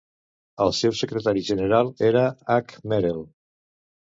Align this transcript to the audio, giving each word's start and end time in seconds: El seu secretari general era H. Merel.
El 0.63 0.71
seu 0.77 0.95
secretari 0.99 1.43
general 1.49 1.93
era 2.09 2.25
H. 2.57 2.81
Merel. 2.95 3.23